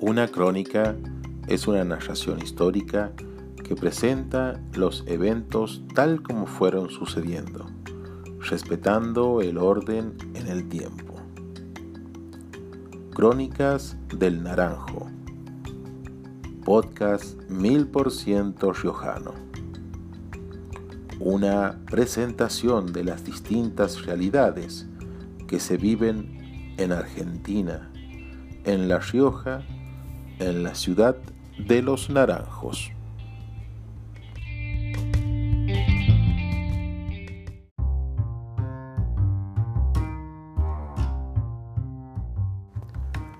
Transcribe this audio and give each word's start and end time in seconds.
Una 0.00 0.28
crónica 0.28 0.94
es 1.48 1.66
una 1.66 1.82
narración 1.82 2.38
histórica 2.40 3.10
que 3.64 3.74
presenta 3.74 4.60
los 4.74 5.02
eventos 5.08 5.82
tal 5.92 6.22
como 6.22 6.46
fueron 6.46 6.88
sucediendo, 6.88 7.66
respetando 8.38 9.40
el 9.40 9.58
orden 9.58 10.16
en 10.34 10.46
el 10.46 10.68
tiempo. 10.68 11.16
Crónicas 13.12 13.96
del 14.16 14.44
Naranjo. 14.44 15.08
Podcast 16.64 17.36
mil 17.50 17.88
por 17.88 18.12
ciento 18.12 18.72
riojano. 18.72 19.34
Una 21.18 21.80
presentación 21.90 22.92
de 22.92 23.02
las 23.02 23.24
distintas 23.24 24.06
realidades 24.06 24.86
que 25.48 25.58
se 25.58 25.76
viven 25.76 26.76
en 26.76 26.92
Argentina, 26.92 27.90
en 28.62 28.86
La 28.86 29.00
Rioja 29.00 29.64
en 30.38 30.62
la 30.62 30.74
ciudad 30.74 31.16
de 31.58 31.82
los 31.82 32.10
naranjos. 32.10 32.92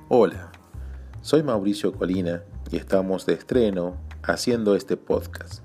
Hola, 0.08 0.50
soy 1.20 1.42
Mauricio 1.42 1.92
Colina 1.92 2.42
y 2.70 2.76
estamos 2.76 3.26
de 3.26 3.34
estreno 3.34 3.96
haciendo 4.22 4.74
este 4.74 4.96
podcast, 4.96 5.62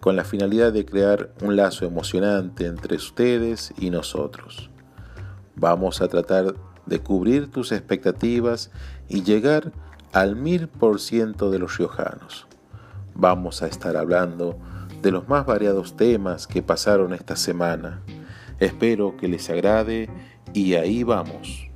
con 0.00 0.16
la 0.16 0.24
finalidad 0.24 0.72
de 0.72 0.86
crear 0.86 1.32
un 1.42 1.56
lazo 1.56 1.84
emocionante 1.84 2.66
entre 2.66 2.96
ustedes 2.96 3.74
y 3.78 3.90
nosotros. 3.90 4.70
Vamos 5.56 6.00
a 6.00 6.08
tratar 6.08 6.54
de 6.86 7.00
cubrir 7.00 7.50
tus 7.50 7.72
expectativas 7.72 8.70
y 9.08 9.22
llegar 9.22 9.72
a 9.84 9.87
al 10.12 10.36
mil 10.36 10.68
por 10.68 11.00
ciento 11.00 11.50
de 11.50 11.58
los 11.58 11.76
riojanos. 11.78 12.46
Vamos 13.14 13.62
a 13.62 13.66
estar 13.66 13.96
hablando 13.96 14.58
de 15.02 15.10
los 15.10 15.28
más 15.28 15.46
variados 15.46 15.96
temas 15.96 16.46
que 16.46 16.62
pasaron 16.62 17.12
esta 17.12 17.36
semana. 17.36 18.00
Espero 18.58 19.16
que 19.16 19.28
les 19.28 19.48
agrade 19.50 20.08
y 20.52 20.74
ahí 20.74 21.04
vamos. 21.04 21.68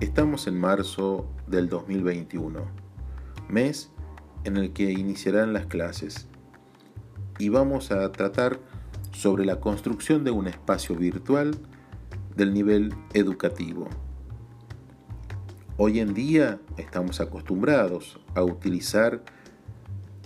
Estamos 0.00 0.46
en 0.46 0.58
marzo 0.58 1.26
del 1.46 1.68
2021, 1.68 2.60
mes 3.48 3.90
en 4.44 4.56
el 4.56 4.72
que 4.72 4.92
iniciarán 4.92 5.52
las 5.52 5.66
clases 5.66 6.28
y 7.38 7.48
vamos 7.48 7.90
a 7.90 8.10
tratar 8.12 8.58
sobre 9.12 9.44
la 9.44 9.60
construcción 9.60 10.24
de 10.24 10.30
un 10.30 10.46
espacio 10.46 10.94
virtual 10.94 11.56
del 12.36 12.52
nivel 12.52 12.94
educativo. 13.14 13.88
Hoy 15.78 16.00
en 16.00 16.14
día 16.14 16.58
estamos 16.76 17.20
acostumbrados 17.20 18.18
a 18.34 18.42
utilizar 18.42 19.22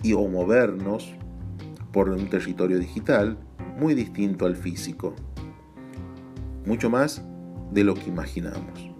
y 0.03 0.13
o 0.13 0.27
movernos 0.27 1.13
por 1.91 2.09
un 2.09 2.29
territorio 2.29 2.79
digital 2.79 3.37
muy 3.77 3.93
distinto 3.93 4.45
al 4.45 4.55
físico, 4.55 5.15
mucho 6.65 6.89
más 6.89 7.23
de 7.71 7.83
lo 7.83 7.95
que 7.95 8.09
imaginamos. 8.09 8.91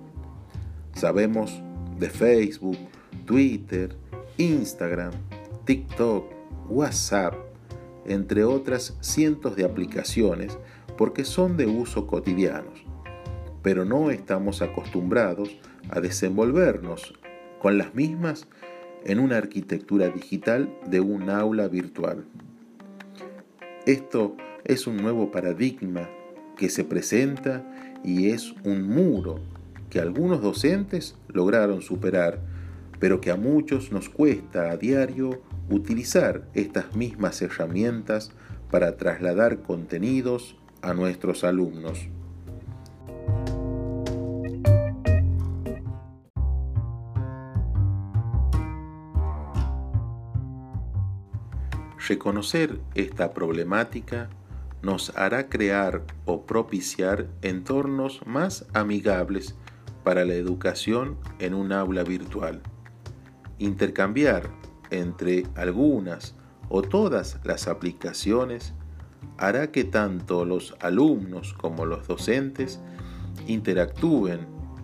Sabemos 0.93 1.61
de 1.97 2.09
Facebook, 2.09 2.77
Twitter, 3.25 3.95
Instagram, 4.37 5.11
TikTok, 5.65 6.25
WhatsApp, 6.69 7.50
entre 8.05 8.43
otras 8.43 8.97
cientos 9.01 9.55
de 9.55 9.65
aplicaciones, 9.65 10.57
porque 10.97 11.25
son 11.25 11.57
de 11.57 11.65
uso 11.65 12.07
cotidianos, 12.07 12.83
pero 13.61 13.85
no 13.85 14.11
estamos 14.11 14.61
acostumbrados 14.61 15.57
a 15.89 15.99
desenvolvernos 15.99 17.13
con 17.59 17.77
las 17.77 17.93
mismas 17.95 18.47
en 19.03 19.19
una 19.19 19.37
arquitectura 19.37 20.09
digital 20.09 20.73
de 20.87 20.99
un 20.99 21.29
aula 21.29 21.67
virtual. 21.67 22.25
Esto 23.85 24.35
es 24.63 24.85
un 24.85 24.97
nuevo 24.97 25.31
paradigma 25.31 26.07
que 26.55 26.69
se 26.69 26.83
presenta 26.83 27.65
y 28.03 28.29
es 28.29 28.53
un 28.63 28.83
muro 28.83 29.39
que 29.89 29.99
algunos 29.99 30.41
docentes 30.41 31.15
lograron 31.27 31.81
superar, 31.81 32.39
pero 32.99 33.19
que 33.19 33.31
a 33.31 33.35
muchos 33.35 33.91
nos 33.91 34.09
cuesta 34.09 34.69
a 34.69 34.77
diario 34.77 35.41
utilizar 35.71 36.47
estas 36.53 36.95
mismas 36.95 37.41
herramientas 37.41 38.31
para 38.69 38.97
trasladar 38.97 39.61
contenidos 39.61 40.55
a 40.81 40.93
nuestros 40.93 41.43
alumnos. 41.43 42.07
Reconocer 52.07 52.79
esta 52.93 53.33
problemática 53.33 54.29
nos 54.81 55.15
hará 55.15 55.47
crear 55.47 56.01
o 56.25 56.45
propiciar 56.45 57.27
entornos 57.41 58.19
más 58.25 58.65
amigables 58.73 59.55
para 60.03 60.25
la 60.25 60.33
educación 60.33 61.17
en 61.39 61.53
un 61.53 61.71
aula 61.71 62.03
virtual. 62.03 62.61
Intercambiar 63.59 64.49
entre 64.91 65.45
algunas 65.55 66.35
o 66.69 66.81
todas 66.81 67.39
las 67.43 67.67
aplicaciones 67.67 68.73
hará 69.37 69.71
que 69.71 69.83
tanto 69.83 70.45
los 70.45 70.75
alumnos 70.79 71.53
como 71.53 71.85
los 71.85 72.07
docentes 72.07 72.79
interactúen 73.47 74.39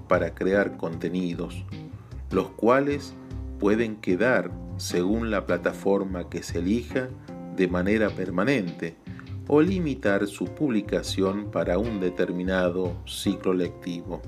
para 0.08 0.34
crear 0.34 0.78
contenidos, 0.78 1.64
los 2.32 2.50
cuales 2.50 3.14
pueden 3.60 3.98
quedar 3.98 4.52
según 4.78 5.32
la 5.32 5.46
plataforma 5.46 6.30
que 6.30 6.44
se 6.44 6.60
elija 6.60 7.10
de 7.56 7.68
manera 7.68 8.10
permanente 8.10 8.96
o 9.48 9.62
limitar 9.62 10.28
su 10.28 10.46
publicación 10.46 11.52
para 11.52 11.78
un 11.78 12.00
determinado 12.00 12.96
ciclo 13.06 13.54
lectivo. 13.54 14.22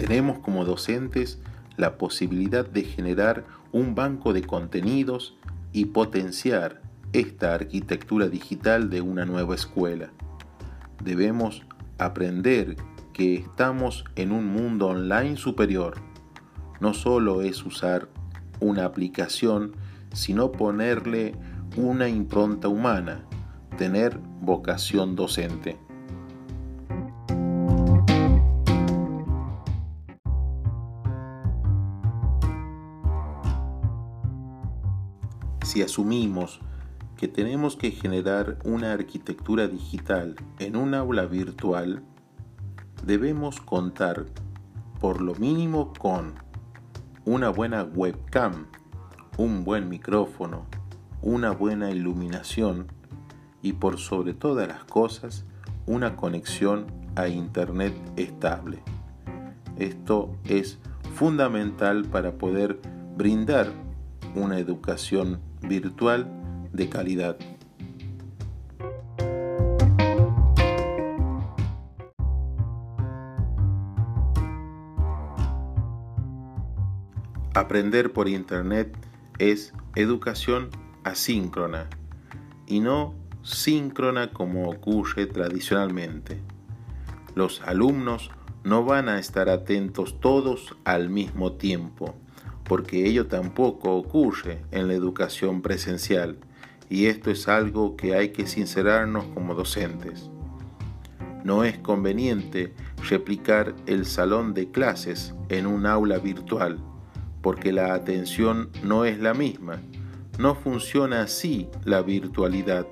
Tenemos 0.00 0.38
como 0.38 0.64
docentes 0.64 1.38
la 1.76 1.98
posibilidad 1.98 2.66
de 2.66 2.84
generar 2.84 3.44
un 3.70 3.94
banco 3.94 4.32
de 4.32 4.40
contenidos 4.40 5.36
y 5.74 5.84
potenciar 5.86 6.80
esta 7.12 7.52
arquitectura 7.52 8.28
digital 8.28 8.88
de 8.88 9.02
una 9.02 9.26
nueva 9.26 9.54
escuela. 9.54 10.08
Debemos 11.04 11.66
aprender 11.98 12.76
que 13.12 13.34
estamos 13.34 14.06
en 14.16 14.32
un 14.32 14.46
mundo 14.46 14.86
online 14.86 15.36
superior. 15.36 15.98
No 16.80 16.94
solo 16.94 17.42
es 17.42 17.62
usar 17.66 18.08
una 18.58 18.86
aplicación, 18.86 19.76
sino 20.14 20.50
ponerle 20.50 21.34
una 21.76 22.08
impronta 22.08 22.68
humana, 22.68 23.26
tener 23.76 24.18
vocación 24.40 25.14
docente. 25.14 25.76
Si 35.70 35.82
asumimos 35.82 36.58
que 37.16 37.28
tenemos 37.28 37.76
que 37.76 37.92
generar 37.92 38.58
una 38.64 38.92
arquitectura 38.92 39.68
digital 39.68 40.34
en 40.58 40.74
un 40.74 40.94
aula 40.94 41.26
virtual, 41.26 42.02
debemos 43.06 43.60
contar 43.60 44.26
por 44.98 45.20
lo 45.20 45.36
mínimo 45.36 45.92
con 45.92 46.34
una 47.24 47.50
buena 47.50 47.84
webcam, 47.84 48.66
un 49.38 49.62
buen 49.62 49.88
micrófono, 49.88 50.66
una 51.22 51.52
buena 51.52 51.92
iluminación 51.92 52.88
y 53.62 53.74
por 53.74 53.98
sobre 53.98 54.34
todas 54.34 54.66
las 54.66 54.82
cosas 54.82 55.44
una 55.86 56.16
conexión 56.16 56.86
a 57.14 57.28
Internet 57.28 57.94
estable. 58.16 58.82
Esto 59.76 60.34
es 60.42 60.80
fundamental 61.14 62.06
para 62.06 62.32
poder 62.38 62.80
brindar 63.16 63.68
una 64.34 64.58
educación 64.58 65.48
virtual 65.62 66.28
de 66.72 66.88
calidad. 66.88 67.36
Aprender 77.54 78.12
por 78.12 78.28
Internet 78.28 78.96
es 79.38 79.74
educación 79.96 80.70
asíncrona 81.04 81.88
y 82.66 82.80
no 82.80 83.14
síncrona 83.42 84.32
como 84.32 84.70
ocurre 84.70 85.26
tradicionalmente. 85.26 86.40
Los 87.34 87.60
alumnos 87.62 88.30
no 88.64 88.84
van 88.84 89.08
a 89.08 89.18
estar 89.18 89.48
atentos 89.48 90.20
todos 90.20 90.76
al 90.84 91.08
mismo 91.08 91.52
tiempo, 91.52 92.14
porque 92.70 93.04
ello 93.04 93.26
tampoco 93.26 93.96
ocurre 93.96 94.62
en 94.70 94.86
la 94.86 94.94
educación 94.94 95.60
presencial, 95.60 96.36
y 96.88 97.06
esto 97.06 97.32
es 97.32 97.48
algo 97.48 97.96
que 97.96 98.14
hay 98.14 98.28
que 98.28 98.46
sincerarnos 98.46 99.24
como 99.34 99.56
docentes. 99.56 100.30
No 101.42 101.64
es 101.64 101.78
conveniente 101.78 102.72
replicar 103.08 103.74
el 103.86 104.06
salón 104.06 104.54
de 104.54 104.70
clases 104.70 105.34
en 105.48 105.66
un 105.66 105.84
aula 105.84 106.18
virtual, 106.18 106.78
porque 107.42 107.72
la 107.72 107.92
atención 107.92 108.70
no 108.84 109.04
es 109.04 109.18
la 109.18 109.34
misma. 109.34 109.80
No 110.38 110.54
funciona 110.54 111.22
así 111.22 111.68
la 111.84 112.02
virtualidad. 112.02 112.86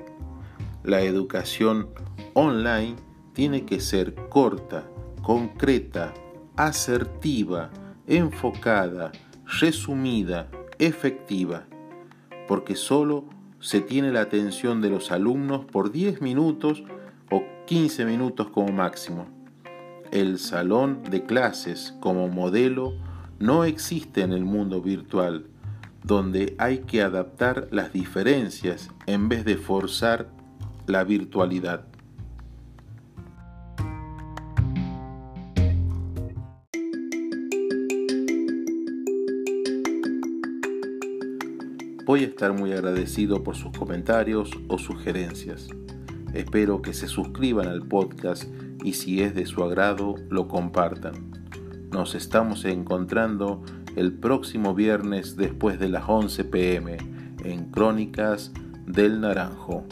La 0.82 1.02
educación 1.02 1.88
online 2.34 2.96
tiene 3.32 3.64
que 3.64 3.78
ser 3.78 4.16
corta, 4.28 4.88
concreta, 5.22 6.12
asertiva, 6.56 7.70
enfocada, 8.08 9.12
resumida, 9.48 10.48
efectiva, 10.78 11.64
porque 12.46 12.76
solo 12.76 13.24
se 13.60 13.80
tiene 13.80 14.12
la 14.12 14.20
atención 14.20 14.80
de 14.80 14.90
los 14.90 15.10
alumnos 15.10 15.64
por 15.64 15.90
10 15.90 16.20
minutos 16.20 16.84
o 17.30 17.42
15 17.66 18.04
minutos 18.04 18.50
como 18.50 18.72
máximo. 18.72 19.26
El 20.10 20.38
salón 20.38 21.02
de 21.10 21.24
clases 21.24 21.94
como 22.00 22.28
modelo 22.28 22.94
no 23.38 23.64
existe 23.64 24.22
en 24.22 24.32
el 24.32 24.44
mundo 24.44 24.80
virtual, 24.80 25.46
donde 26.04 26.54
hay 26.58 26.78
que 26.78 27.02
adaptar 27.02 27.68
las 27.70 27.92
diferencias 27.92 28.90
en 29.06 29.28
vez 29.28 29.44
de 29.44 29.56
forzar 29.56 30.30
la 30.86 31.04
virtualidad. 31.04 31.87
Voy 42.08 42.22
a 42.22 42.28
estar 42.28 42.54
muy 42.54 42.72
agradecido 42.72 43.44
por 43.44 43.54
sus 43.54 43.70
comentarios 43.76 44.50
o 44.68 44.78
sugerencias. 44.78 45.68
Espero 46.32 46.80
que 46.80 46.94
se 46.94 47.06
suscriban 47.06 47.68
al 47.68 47.86
podcast 47.86 48.44
y 48.82 48.94
si 48.94 49.20
es 49.20 49.34
de 49.34 49.44
su 49.44 49.62
agrado 49.62 50.14
lo 50.30 50.48
compartan. 50.48 51.30
Nos 51.92 52.14
estamos 52.14 52.64
encontrando 52.64 53.62
el 53.94 54.14
próximo 54.14 54.74
viernes 54.74 55.36
después 55.36 55.78
de 55.78 55.90
las 55.90 56.04
11 56.08 56.44
pm 56.44 56.96
en 57.44 57.70
Crónicas 57.70 58.52
del 58.86 59.20
Naranjo. 59.20 59.84